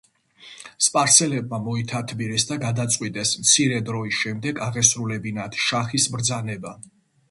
[0.85, 6.79] სპარსელებმა მოითათბირეს და გადაწყვიტეს, მცირე დროის შემდეგ აღესრულებინათ შაჰის ბრძანება.